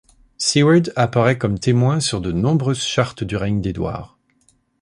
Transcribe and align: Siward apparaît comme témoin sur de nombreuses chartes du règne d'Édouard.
Siward 0.39 0.91
apparaît 0.95 1.37
comme 1.37 1.59
témoin 1.59 1.99
sur 1.99 2.21
de 2.21 2.31
nombreuses 2.31 2.81
chartes 2.81 3.23
du 3.23 3.35
règne 3.35 3.61
d'Édouard. 3.61 4.17